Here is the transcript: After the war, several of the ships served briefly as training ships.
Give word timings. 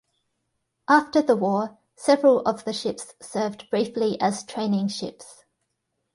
After 0.89 1.21
the 1.21 1.35
war, 1.35 1.77
several 1.95 2.39
of 2.39 2.65
the 2.65 2.73
ships 2.73 3.13
served 3.21 3.69
briefly 3.69 4.19
as 4.19 4.43
training 4.43 4.87
ships. 4.87 5.43